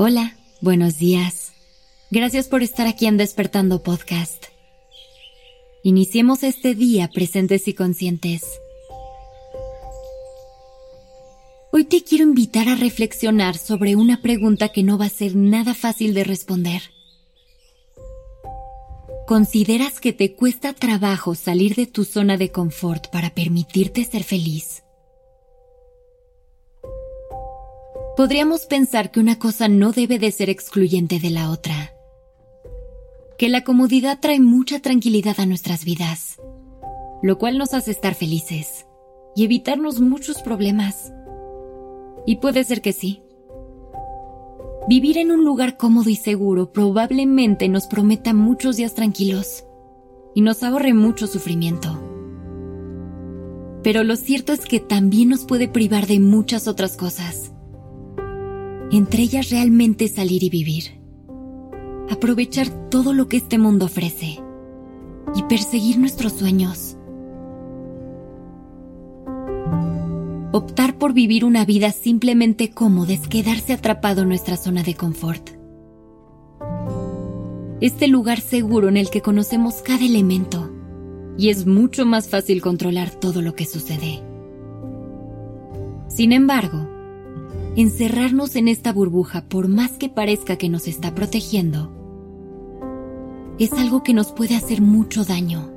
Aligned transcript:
Hola, 0.00 0.36
buenos 0.60 0.98
días. 0.98 1.52
Gracias 2.12 2.46
por 2.46 2.62
estar 2.62 2.86
aquí 2.86 3.06
en 3.06 3.16
Despertando 3.16 3.82
Podcast. 3.82 4.44
Iniciemos 5.82 6.44
este 6.44 6.76
día 6.76 7.08
presentes 7.08 7.66
y 7.66 7.72
conscientes. 7.72 8.44
Hoy 11.72 11.82
te 11.82 12.04
quiero 12.04 12.22
invitar 12.22 12.68
a 12.68 12.76
reflexionar 12.76 13.58
sobre 13.58 13.96
una 13.96 14.22
pregunta 14.22 14.68
que 14.68 14.84
no 14.84 14.98
va 14.98 15.06
a 15.06 15.10
ser 15.10 15.34
nada 15.34 15.74
fácil 15.74 16.14
de 16.14 16.22
responder. 16.22 16.82
¿Consideras 19.26 19.98
que 19.98 20.12
te 20.12 20.36
cuesta 20.36 20.74
trabajo 20.74 21.34
salir 21.34 21.74
de 21.74 21.88
tu 21.88 22.04
zona 22.04 22.36
de 22.36 22.52
confort 22.52 23.08
para 23.10 23.30
permitirte 23.30 24.04
ser 24.04 24.22
feliz? 24.22 24.84
Podríamos 28.18 28.66
pensar 28.66 29.12
que 29.12 29.20
una 29.20 29.38
cosa 29.38 29.68
no 29.68 29.92
debe 29.92 30.18
de 30.18 30.32
ser 30.32 30.50
excluyente 30.50 31.20
de 31.20 31.30
la 31.30 31.52
otra. 31.52 31.92
Que 33.38 33.48
la 33.48 33.62
comodidad 33.62 34.18
trae 34.20 34.40
mucha 34.40 34.80
tranquilidad 34.80 35.38
a 35.38 35.46
nuestras 35.46 35.84
vidas, 35.84 36.36
lo 37.22 37.38
cual 37.38 37.58
nos 37.58 37.74
hace 37.74 37.92
estar 37.92 38.16
felices 38.16 38.88
y 39.36 39.44
evitarnos 39.44 40.00
muchos 40.00 40.42
problemas. 40.42 41.12
Y 42.26 42.38
puede 42.38 42.64
ser 42.64 42.82
que 42.82 42.92
sí. 42.92 43.22
Vivir 44.88 45.16
en 45.16 45.30
un 45.30 45.44
lugar 45.44 45.76
cómodo 45.76 46.10
y 46.10 46.16
seguro 46.16 46.72
probablemente 46.72 47.68
nos 47.68 47.86
prometa 47.86 48.34
muchos 48.34 48.78
días 48.78 48.94
tranquilos 48.94 49.62
y 50.34 50.40
nos 50.40 50.64
ahorre 50.64 50.92
mucho 50.92 51.28
sufrimiento. 51.28 52.02
Pero 53.84 54.02
lo 54.02 54.16
cierto 54.16 54.52
es 54.52 54.66
que 54.66 54.80
también 54.80 55.28
nos 55.28 55.44
puede 55.44 55.68
privar 55.68 56.08
de 56.08 56.18
muchas 56.18 56.66
otras 56.66 56.96
cosas 56.96 57.52
entre 58.90 59.22
ellas 59.22 59.50
realmente 59.50 60.08
salir 60.08 60.42
y 60.42 60.50
vivir. 60.50 61.00
Aprovechar 62.10 62.68
todo 62.90 63.12
lo 63.12 63.28
que 63.28 63.36
este 63.36 63.58
mundo 63.58 63.86
ofrece 63.86 64.40
y 65.34 65.42
perseguir 65.42 65.98
nuestros 65.98 66.32
sueños. 66.32 66.96
Optar 70.52 70.96
por 70.96 71.12
vivir 71.12 71.44
una 71.44 71.66
vida 71.66 71.92
simplemente 71.92 72.70
cómoda 72.70 73.12
es 73.12 73.28
quedarse 73.28 73.74
atrapado 73.74 74.22
en 74.22 74.28
nuestra 74.28 74.56
zona 74.56 74.82
de 74.82 74.94
confort. 74.94 75.50
Este 77.80 78.08
lugar 78.08 78.40
seguro 78.40 78.88
en 78.88 78.96
el 78.96 79.10
que 79.10 79.20
conocemos 79.20 79.82
cada 79.82 80.04
elemento 80.04 80.70
y 81.36 81.50
es 81.50 81.66
mucho 81.66 82.06
más 82.06 82.28
fácil 82.28 82.62
controlar 82.62 83.10
todo 83.10 83.42
lo 83.42 83.54
que 83.54 83.66
sucede. 83.66 84.22
Sin 86.08 86.32
embargo, 86.32 86.97
encerrarnos 87.82 88.56
en 88.56 88.66
esta 88.66 88.92
burbuja, 88.92 89.48
por 89.48 89.68
más 89.68 89.92
que 89.92 90.08
parezca 90.08 90.56
que 90.56 90.68
nos 90.68 90.88
está 90.88 91.14
protegiendo, 91.14 91.92
es 93.60 93.72
algo 93.72 94.02
que 94.02 94.14
nos 94.14 94.32
puede 94.32 94.56
hacer 94.56 94.80
mucho 94.80 95.24
daño 95.24 95.70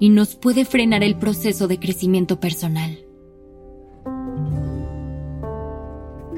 y 0.00 0.08
nos 0.08 0.34
puede 0.34 0.64
frenar 0.64 1.04
el 1.04 1.16
proceso 1.16 1.68
de 1.68 1.78
crecimiento 1.78 2.40
personal. 2.40 2.98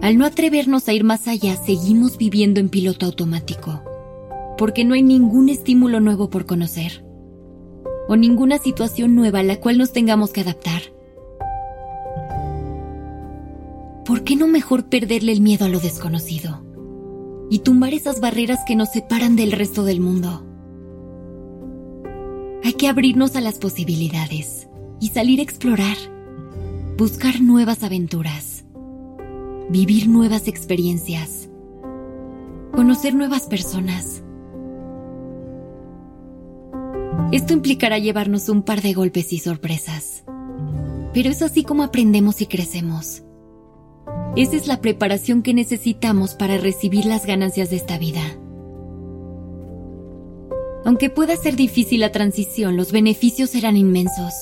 Al 0.00 0.16
no 0.16 0.26
atrevernos 0.26 0.86
a 0.86 0.92
ir 0.92 1.02
más 1.02 1.26
allá, 1.26 1.56
seguimos 1.56 2.16
viviendo 2.16 2.60
en 2.60 2.68
piloto 2.68 3.06
automático, 3.06 3.82
porque 4.56 4.84
no 4.84 4.94
hay 4.94 5.02
ningún 5.02 5.48
estímulo 5.48 5.98
nuevo 5.98 6.30
por 6.30 6.46
conocer, 6.46 7.04
o 8.08 8.14
ninguna 8.14 8.58
situación 8.58 9.16
nueva 9.16 9.40
a 9.40 9.44
la 9.44 9.58
cual 9.58 9.78
nos 9.78 9.92
tengamos 9.92 10.30
que 10.30 10.42
adaptar. 10.42 10.93
¿Por 14.04 14.22
qué 14.22 14.36
no 14.36 14.46
mejor 14.46 14.84
perderle 14.84 15.32
el 15.32 15.40
miedo 15.40 15.64
a 15.64 15.68
lo 15.68 15.80
desconocido? 15.80 16.64
Y 17.50 17.60
tumbar 17.60 17.94
esas 17.94 18.20
barreras 18.20 18.60
que 18.66 18.76
nos 18.76 18.90
separan 18.90 19.36
del 19.36 19.52
resto 19.52 19.84
del 19.84 20.00
mundo. 20.00 20.46
Hay 22.62 22.74
que 22.74 22.88
abrirnos 22.88 23.36
a 23.36 23.40
las 23.40 23.58
posibilidades 23.58 24.68
y 25.00 25.08
salir 25.08 25.40
a 25.40 25.42
explorar, 25.42 25.96
buscar 26.96 27.40
nuevas 27.40 27.82
aventuras, 27.82 28.64
vivir 29.68 30.08
nuevas 30.08 30.48
experiencias, 30.48 31.48
conocer 32.72 33.14
nuevas 33.14 33.42
personas. 33.44 34.22
Esto 37.32 37.52
implicará 37.52 37.98
llevarnos 37.98 38.48
un 38.48 38.62
par 38.62 38.80
de 38.80 38.92
golpes 38.94 39.32
y 39.32 39.38
sorpresas, 39.38 40.24
pero 41.12 41.30
es 41.30 41.42
así 41.42 41.64
como 41.64 41.82
aprendemos 41.82 42.40
y 42.40 42.46
crecemos 42.46 43.24
esa 44.36 44.56
es 44.56 44.66
la 44.66 44.80
preparación 44.80 45.42
que 45.42 45.54
necesitamos 45.54 46.34
para 46.34 46.58
recibir 46.58 47.06
las 47.06 47.24
ganancias 47.24 47.70
de 47.70 47.76
esta 47.76 47.98
vida. 47.98 48.22
Aunque 50.84 51.08
pueda 51.08 51.36
ser 51.36 51.54
difícil 51.54 52.00
la 52.00 52.10
transición, 52.10 52.76
los 52.76 52.90
beneficios 52.90 53.50
serán 53.50 53.76
inmensos. 53.76 54.34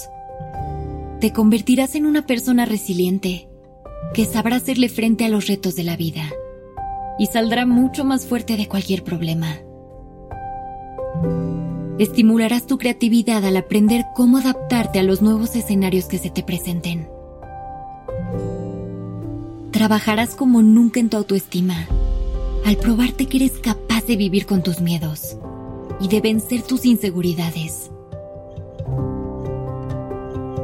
Te 1.20 1.32
convertirás 1.32 1.94
en 1.94 2.06
una 2.06 2.26
persona 2.26 2.64
resiliente, 2.64 3.48
que 4.14 4.24
sabrá 4.24 4.56
hacerle 4.56 4.88
frente 4.88 5.26
a 5.26 5.28
los 5.28 5.46
retos 5.46 5.76
de 5.76 5.84
la 5.84 5.96
vida 5.96 6.24
y 7.18 7.26
saldrá 7.26 7.66
mucho 7.66 8.04
más 8.04 8.26
fuerte 8.26 8.56
de 8.56 8.68
cualquier 8.68 9.04
problema. 9.04 9.58
Estimularás 11.98 12.66
tu 12.66 12.78
creatividad 12.78 13.44
al 13.44 13.58
aprender 13.58 14.06
cómo 14.14 14.38
adaptarte 14.38 14.98
a 14.98 15.02
los 15.02 15.20
nuevos 15.20 15.54
escenarios 15.54 16.06
que 16.06 16.18
se 16.18 16.30
te 16.30 16.42
presenten 16.42 17.11
trabajarás 19.82 20.36
como 20.36 20.62
nunca 20.62 21.00
en 21.00 21.10
tu 21.10 21.16
autoestima, 21.16 21.88
al 22.64 22.76
probarte 22.76 23.26
que 23.26 23.38
eres 23.38 23.58
capaz 23.58 24.06
de 24.06 24.14
vivir 24.14 24.46
con 24.46 24.62
tus 24.62 24.80
miedos 24.80 25.36
y 25.98 26.06
de 26.06 26.20
vencer 26.20 26.62
tus 26.62 26.86
inseguridades. 26.86 27.90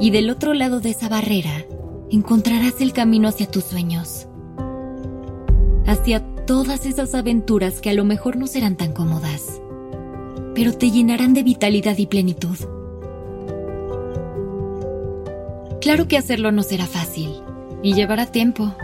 Y 0.01 0.11
del 0.11 0.31
otro 0.31 0.55
lado 0.55 0.79
de 0.79 0.91
esa 0.91 1.09
barrera, 1.09 1.65
encontrarás 2.13 2.81
el 2.81 2.93
camino 2.93 3.27
hacia 3.27 3.51
tus 3.51 3.65
sueños, 3.65 4.29
hacia 5.85 6.25
todas 6.47 6.87
esas 6.87 7.13
aventuras 7.17 7.81
que 7.81 7.91
a 7.91 7.95
lo 7.95 8.05
mejor 8.05 8.37
no 8.37 8.47
serán 8.47 8.77
tan 8.77 8.93
cómodas, 8.93 9.61
pero 10.55 10.75
te 10.75 10.93
llenarán 10.93 11.35
de 11.35 11.43
vitalidad 11.43 11.99
y 11.99 12.07
plenitud. 12.07 12.57
Claro 15.81 16.07
que 16.07 16.19
hacerlo 16.19 16.53
no 16.53 16.63
será 16.63 16.87
fácil 16.87 17.33
y 17.83 17.95
llevará 17.95 18.27
tiempo 18.27 18.77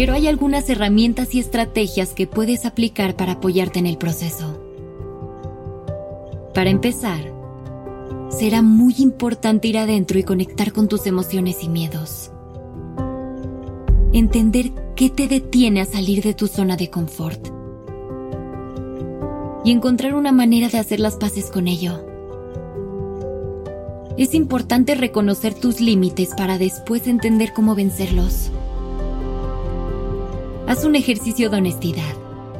pero 0.00 0.14
hay 0.14 0.28
algunas 0.28 0.66
herramientas 0.70 1.34
y 1.34 1.40
estrategias 1.40 2.14
que 2.14 2.26
puedes 2.26 2.64
aplicar 2.64 3.16
para 3.16 3.32
apoyarte 3.32 3.80
en 3.80 3.86
el 3.86 3.98
proceso. 3.98 4.58
Para 6.54 6.70
empezar, 6.70 7.20
será 8.30 8.62
muy 8.62 8.94
importante 8.96 9.68
ir 9.68 9.76
adentro 9.76 10.18
y 10.18 10.22
conectar 10.22 10.72
con 10.72 10.88
tus 10.88 11.06
emociones 11.06 11.62
y 11.62 11.68
miedos. 11.68 12.30
Entender 14.14 14.72
qué 14.96 15.10
te 15.10 15.28
detiene 15.28 15.82
a 15.82 15.84
salir 15.84 16.22
de 16.22 16.32
tu 16.32 16.46
zona 16.46 16.78
de 16.78 16.88
confort. 16.88 17.48
Y 19.66 19.70
encontrar 19.70 20.14
una 20.14 20.32
manera 20.32 20.70
de 20.70 20.78
hacer 20.78 20.98
las 20.98 21.16
paces 21.16 21.50
con 21.50 21.68
ello. 21.68 22.02
Es 24.16 24.32
importante 24.32 24.94
reconocer 24.94 25.52
tus 25.52 25.78
límites 25.78 26.30
para 26.34 26.56
después 26.56 27.06
entender 27.06 27.52
cómo 27.52 27.74
vencerlos. 27.74 28.50
Haz 30.70 30.84
un 30.84 30.94
ejercicio 30.94 31.50
de 31.50 31.56
honestidad 31.56 32.14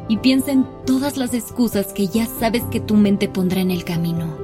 y 0.09 0.17
piensa 0.17 0.51
en 0.51 0.67
todas 0.85 1.17
las 1.17 1.33
excusas 1.33 1.93
que 1.93 2.09
ya 2.09 2.27
sabes 2.27 2.65
que 2.65 2.81
tu 2.81 2.97
mente 2.97 3.29
pondrá 3.29 3.61
en 3.61 3.71
el 3.71 3.85
camino. 3.85 4.37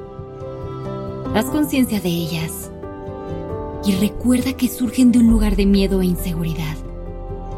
Haz 1.35 1.47
conciencia 1.47 1.99
de 1.99 2.07
ellas 2.07 2.71
y 3.83 3.91
recuerda 3.95 4.53
que 4.53 4.69
surgen 4.69 5.11
de 5.11 5.19
un 5.19 5.29
lugar 5.29 5.57
de 5.57 5.65
miedo 5.65 6.01
e 6.01 6.05
inseguridad 6.05 6.77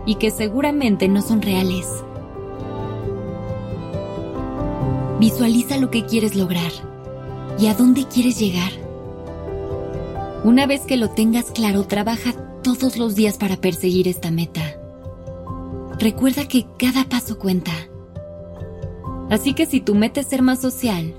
y 0.08 0.16
que 0.16 0.32
seguramente 0.32 1.08
no 1.08 1.22
son 1.22 1.44
reales. 1.44 1.86
Visualiza 5.20 5.78
lo 5.78 5.92
que 5.92 6.08
quieres 6.08 6.36
lograr 6.36 6.72
y 7.60 7.68
a 7.68 7.76
dónde 7.76 8.06
quieres 8.06 8.40
llegar. 8.40 8.72
Una 10.44 10.66
vez 10.66 10.82
que 10.88 10.98
lo 10.98 11.12
tengas 11.12 11.52
claro, 11.52 11.84
trabaja 11.84 12.34
todos 12.64 12.98
los 12.98 13.14
días 13.14 13.38
para 13.38 13.58
perseguir 13.58 14.08
esta 14.08 14.32
meta 14.32 14.79
recuerda 16.00 16.48
que 16.48 16.66
cada 16.78 17.06
paso 17.06 17.38
cuenta. 17.38 17.72
Así 19.30 19.54
que 19.54 19.66
si 19.66 19.82
tu 19.82 19.96
meta 19.96 20.22
es 20.22 20.28
ser 20.28 20.42
más 20.42 20.62
social, 20.62 21.14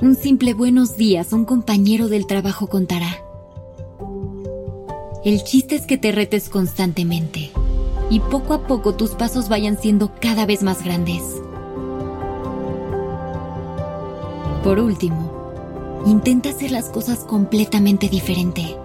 un 0.00 0.14
simple 0.14 0.54
buenos 0.54 0.96
días 0.96 1.32
un 1.32 1.44
compañero 1.44 2.08
del 2.08 2.26
trabajo 2.26 2.68
contará. 2.68 3.22
El 5.24 5.44
chiste 5.44 5.74
es 5.74 5.86
que 5.86 5.98
te 5.98 6.10
retes 6.10 6.48
constantemente 6.48 7.50
y 8.10 8.20
poco 8.20 8.54
a 8.54 8.66
poco 8.66 8.94
tus 8.94 9.10
pasos 9.10 9.48
vayan 9.48 9.78
siendo 9.78 10.12
cada 10.20 10.46
vez 10.46 10.62
más 10.62 10.82
grandes. 10.82 11.22
Por 14.64 14.78
último, 14.78 16.02
intenta 16.06 16.50
hacer 16.50 16.70
las 16.70 16.88
cosas 16.88 17.20
completamente 17.20 18.08
diferente. 18.08 18.76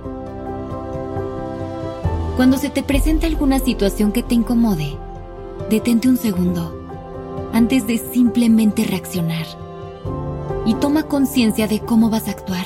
Cuando 2.37 2.57
se 2.57 2.69
te 2.69 2.83
presenta 2.83 3.27
alguna 3.27 3.59
situación 3.59 4.13
que 4.13 4.23
te 4.23 4.35
incomode, 4.35 4.95
Detente 5.69 6.07
un 6.07 6.15
segundo 6.15 6.73
antes 7.51 7.85
de 7.87 7.97
simplemente 7.97 8.85
reaccionar 8.85 9.45
y 10.65 10.75
toma 10.75 11.03
conciencia 11.03 11.67
de 11.67 11.81
cómo 11.81 12.09
vas 12.09 12.29
a 12.29 12.31
actuar. 12.31 12.65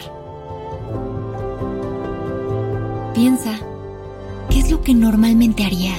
Piensa, 3.15 3.57
¿qué 4.51 4.59
es 4.59 4.69
lo 4.69 4.81
que 4.81 4.93
normalmente 4.93 5.65
haría? 5.65 5.93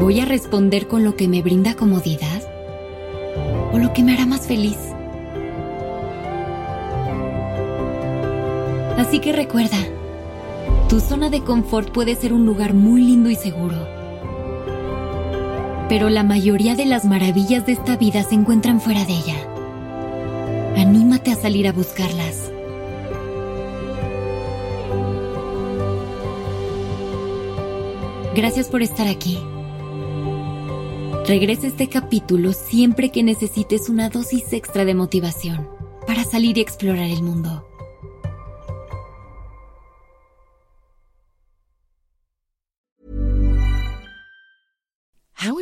¿Voy 0.00 0.18
a 0.18 0.24
responder 0.24 0.88
con 0.88 1.04
lo 1.04 1.14
que 1.14 1.28
me 1.28 1.42
brinda 1.42 1.76
comodidad 1.76 2.42
o 3.72 3.78
lo 3.78 3.92
que 3.92 4.02
me 4.02 4.14
hará 4.14 4.26
más 4.26 4.48
feliz? 4.48 4.78
Así 8.96 9.20
que 9.20 9.32
recuerda, 9.32 9.78
tu 10.88 11.00
zona 11.00 11.28
de 11.28 11.42
confort 11.42 11.92
puede 11.92 12.16
ser 12.16 12.32
un 12.32 12.46
lugar 12.46 12.72
muy 12.72 13.02
lindo 13.02 13.28
y 13.28 13.34
seguro. 13.34 13.76
Pero 15.88 16.08
la 16.08 16.22
mayoría 16.22 16.74
de 16.76 16.86
las 16.86 17.04
maravillas 17.04 17.66
de 17.66 17.72
esta 17.72 17.96
vida 17.96 18.22
se 18.22 18.34
encuentran 18.34 18.80
fuera 18.80 19.04
de 19.04 19.12
ella. 19.12 19.36
Anímate 20.76 21.30
a 21.30 21.36
salir 21.36 21.68
a 21.68 21.72
buscarlas. 21.72 22.50
Gracias 28.34 28.68
por 28.68 28.82
estar 28.82 29.08
aquí. 29.08 29.38
Regresa 31.26 31.66
este 31.66 31.88
capítulo 31.88 32.54
siempre 32.54 33.10
que 33.10 33.22
necesites 33.22 33.90
una 33.90 34.08
dosis 34.08 34.54
extra 34.54 34.86
de 34.86 34.94
motivación 34.94 35.68
para 36.06 36.24
salir 36.24 36.56
y 36.56 36.62
explorar 36.62 37.10
el 37.10 37.22
mundo. 37.22 37.67